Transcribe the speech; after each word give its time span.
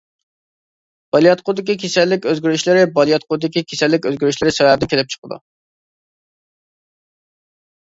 بالىياتقۇدىكى 1.15 1.75
كېسەللىك 1.83 2.25
ئۆزگىرىشلىرى 2.31 2.87
بالىياتقۇدىكى 2.97 3.63
كېسەللىك 3.73 4.09
ئۆزگىرىشلىرى 4.13 4.57
سەۋەبىدىن 4.57 4.93
كېلىپ 4.97 5.15
چىقىدۇ. 5.15 5.41